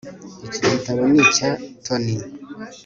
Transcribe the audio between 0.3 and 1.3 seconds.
Iki gitabo ni